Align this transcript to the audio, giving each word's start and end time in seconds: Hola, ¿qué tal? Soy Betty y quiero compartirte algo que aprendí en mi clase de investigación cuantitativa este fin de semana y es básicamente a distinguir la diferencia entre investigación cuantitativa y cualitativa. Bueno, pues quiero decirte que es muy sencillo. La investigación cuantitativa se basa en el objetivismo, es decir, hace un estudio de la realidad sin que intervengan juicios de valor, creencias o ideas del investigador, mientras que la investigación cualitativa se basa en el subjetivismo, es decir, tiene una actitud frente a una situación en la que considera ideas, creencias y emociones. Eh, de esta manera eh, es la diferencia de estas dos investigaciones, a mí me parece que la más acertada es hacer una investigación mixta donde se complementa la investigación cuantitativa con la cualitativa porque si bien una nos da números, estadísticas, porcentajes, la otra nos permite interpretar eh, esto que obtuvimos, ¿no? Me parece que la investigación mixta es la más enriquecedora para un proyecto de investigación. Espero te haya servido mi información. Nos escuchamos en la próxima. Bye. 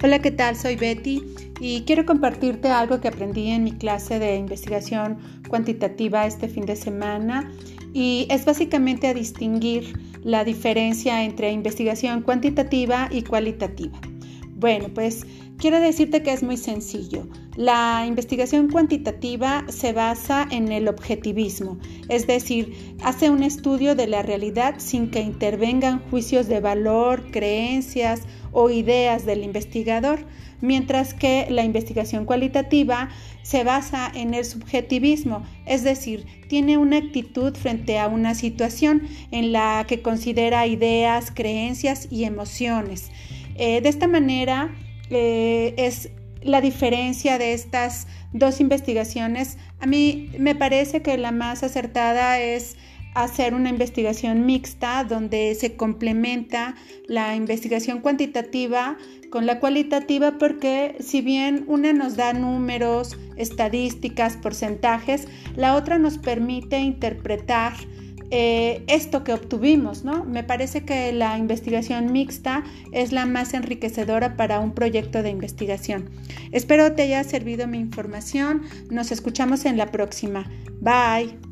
Hola, 0.00 0.20
¿qué 0.20 0.30
tal? 0.30 0.54
Soy 0.54 0.76
Betty 0.76 1.24
y 1.58 1.82
quiero 1.82 2.06
compartirte 2.06 2.68
algo 2.68 3.00
que 3.00 3.08
aprendí 3.08 3.48
en 3.48 3.64
mi 3.64 3.72
clase 3.72 4.20
de 4.20 4.36
investigación 4.36 5.18
cuantitativa 5.48 6.24
este 6.24 6.46
fin 6.46 6.66
de 6.66 6.76
semana 6.76 7.52
y 7.92 8.28
es 8.30 8.44
básicamente 8.44 9.08
a 9.08 9.14
distinguir 9.14 9.98
la 10.22 10.44
diferencia 10.44 11.24
entre 11.24 11.50
investigación 11.50 12.22
cuantitativa 12.22 13.08
y 13.10 13.22
cualitativa. 13.22 14.00
Bueno, 14.58 14.88
pues 14.92 15.24
quiero 15.56 15.78
decirte 15.78 16.24
que 16.24 16.32
es 16.32 16.42
muy 16.42 16.56
sencillo. 16.56 17.28
La 17.54 18.04
investigación 18.08 18.68
cuantitativa 18.68 19.64
se 19.68 19.92
basa 19.92 20.48
en 20.50 20.72
el 20.72 20.88
objetivismo, 20.88 21.78
es 22.08 22.26
decir, 22.26 22.96
hace 23.04 23.30
un 23.30 23.44
estudio 23.44 23.94
de 23.94 24.08
la 24.08 24.22
realidad 24.22 24.74
sin 24.78 25.12
que 25.12 25.20
intervengan 25.20 26.00
juicios 26.10 26.48
de 26.48 26.58
valor, 26.58 27.30
creencias 27.30 28.22
o 28.50 28.68
ideas 28.68 29.24
del 29.24 29.44
investigador, 29.44 30.26
mientras 30.60 31.14
que 31.14 31.46
la 31.50 31.62
investigación 31.62 32.24
cualitativa 32.24 33.10
se 33.42 33.62
basa 33.62 34.10
en 34.12 34.34
el 34.34 34.44
subjetivismo, 34.44 35.44
es 35.66 35.84
decir, 35.84 36.26
tiene 36.48 36.78
una 36.78 36.96
actitud 36.96 37.54
frente 37.54 38.00
a 38.00 38.08
una 38.08 38.34
situación 38.34 39.02
en 39.30 39.52
la 39.52 39.84
que 39.86 40.02
considera 40.02 40.66
ideas, 40.66 41.30
creencias 41.30 42.08
y 42.10 42.24
emociones. 42.24 43.12
Eh, 43.58 43.80
de 43.80 43.88
esta 43.88 44.06
manera 44.06 44.74
eh, 45.10 45.74
es 45.76 46.10
la 46.42 46.60
diferencia 46.60 47.38
de 47.38 47.52
estas 47.52 48.06
dos 48.32 48.60
investigaciones, 48.60 49.58
a 49.80 49.86
mí 49.86 50.30
me 50.38 50.54
parece 50.54 51.02
que 51.02 51.18
la 51.18 51.32
más 51.32 51.62
acertada 51.62 52.38
es 52.40 52.76
hacer 53.14 53.54
una 53.54 53.68
investigación 53.68 54.46
mixta 54.46 55.02
donde 55.02 55.54
se 55.56 55.74
complementa 55.74 56.76
la 57.08 57.34
investigación 57.34 58.00
cuantitativa 58.00 58.96
con 59.30 59.44
la 59.46 59.58
cualitativa 59.58 60.38
porque 60.38 60.96
si 61.00 61.20
bien 61.20 61.64
una 61.66 61.92
nos 61.92 62.16
da 62.16 62.32
números, 62.32 63.18
estadísticas, 63.36 64.36
porcentajes, 64.36 65.26
la 65.56 65.74
otra 65.74 65.98
nos 65.98 66.18
permite 66.18 66.78
interpretar 66.78 67.72
eh, 68.30 68.82
esto 68.86 69.24
que 69.24 69.32
obtuvimos, 69.32 70.04
¿no? 70.04 70.24
Me 70.24 70.44
parece 70.44 70.84
que 70.84 71.12
la 71.12 71.38
investigación 71.38 72.12
mixta 72.12 72.64
es 72.92 73.12
la 73.12 73.26
más 73.26 73.54
enriquecedora 73.54 74.36
para 74.36 74.60
un 74.60 74.72
proyecto 74.72 75.22
de 75.22 75.30
investigación. 75.30 76.10
Espero 76.52 76.92
te 76.92 77.02
haya 77.02 77.24
servido 77.24 77.66
mi 77.66 77.78
información. 77.78 78.62
Nos 78.90 79.12
escuchamos 79.12 79.64
en 79.64 79.76
la 79.76 79.90
próxima. 79.90 80.50
Bye. 80.80 81.47